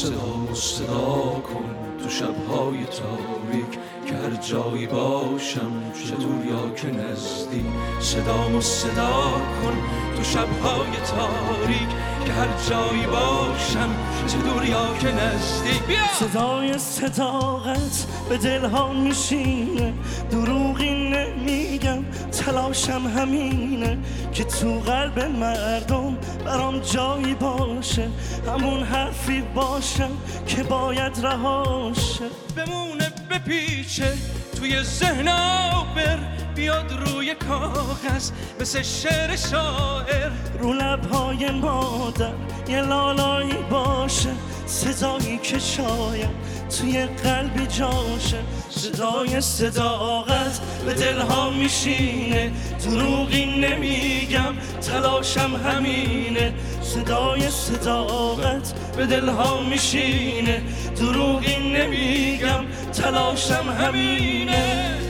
[0.00, 1.64] صدا صدا کن
[2.02, 5.72] تو شبهای تاریک که هر جایی باشم
[6.08, 7.64] چه دور یا که نزدیک.
[8.00, 9.32] صدا صدا
[9.62, 9.76] کن
[10.16, 11.88] تو شبهای تاریک
[12.26, 13.88] که هر جایی باشم
[14.26, 15.82] چه دور یا که نزدیک.
[15.82, 19.94] بیا صدای صداقت به دلها میشینه
[20.32, 20.49] نمیگم
[22.70, 23.98] تلاشم همینه
[24.32, 28.08] که تو قلب مردم برام جایی باشه.
[28.46, 30.10] همون حرفی باشم
[30.46, 32.24] که باید رهاشه.
[32.56, 34.12] بمونه بپیچه
[34.58, 35.24] توی ذهن
[35.96, 36.18] بر
[36.54, 40.30] بیاد روی کاغذ مثل شعر شاعر.
[40.60, 42.32] رو لبهای مادر
[42.68, 44.30] یه لالایی باشه.
[44.70, 46.30] صدایی که شاید
[46.78, 48.38] توی قلبی جاشه
[48.70, 52.52] صدای صداقت به دلها میشینه.
[52.84, 56.52] دروغی نمیگم تلاشم همینه.
[56.82, 60.62] صدای صداقت به دلها میشینه.
[60.96, 65.09] دروغی نمیگم تلاشم همینه.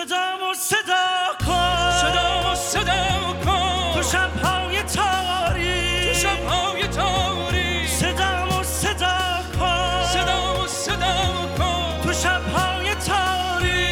[0.00, 1.08] صدامو صدا
[1.46, 1.90] کن.
[2.00, 3.92] صدا صدا کن.
[3.94, 9.18] تو شبهای تاریک تو شبهای تاریک صدامو صدا
[9.58, 10.04] کن.
[10.12, 11.16] صدا صدا
[11.58, 12.00] کن.
[12.02, 13.90] تو شبهای تاریک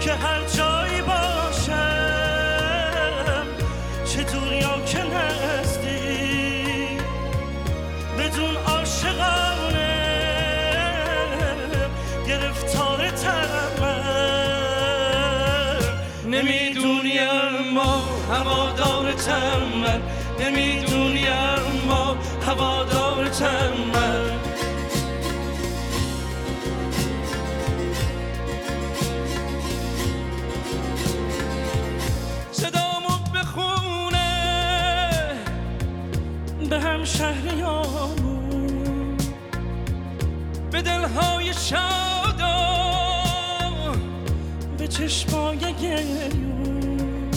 [0.00, 1.82] که هر جایی باشم
[4.04, 5.02] چه دور یا که
[16.40, 20.02] نمی‌دونی اما هوادارتم من.
[20.40, 24.40] نمی‌دونی اما هوادارتم من.
[32.52, 34.30] صدامو بخونه.
[36.70, 38.36] به هم شهریامون
[40.70, 42.09] به دلهای به
[45.00, 47.30] چشمای گریون.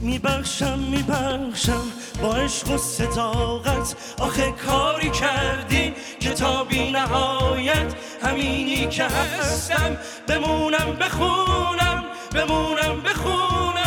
[0.00, 1.82] میبخشم میبخشم
[2.22, 3.96] با عشق و صداقت.
[4.18, 9.96] آخه کاری کردیم که تا بی نهایت همینی که هستم.
[10.28, 12.04] بمونم بخونم
[12.34, 13.86] بمونم بخونم.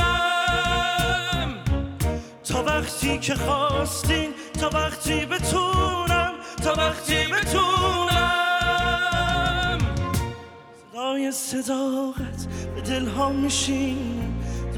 [2.44, 6.34] تا وقتی که خواستین تا وقتی بتونم
[6.64, 8.09] تا وقتی بتونم.
[11.32, 14.29] صداقت به دلها میشینه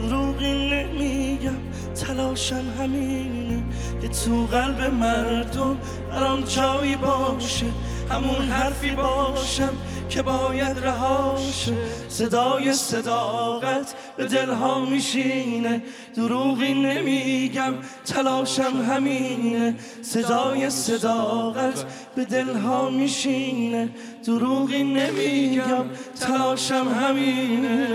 [0.01, 1.57] دروغی نمیگم
[1.95, 3.63] تلاشم همینه.
[4.01, 5.77] که تو قلب مردم
[6.11, 7.65] برام جایی باشه
[8.09, 9.73] همون حرفی باشم
[10.09, 11.73] که باید رهاشه.
[12.09, 15.81] صدای صداقت به دلها میشینه.
[16.15, 17.73] دروغی نمیگم
[18.05, 19.75] تلاشم همینه.
[20.01, 21.85] صدای صداقت
[22.15, 23.89] به دلها میشینه.
[24.25, 25.85] دروغی نمیگم
[26.19, 27.87] تلاشم همینه.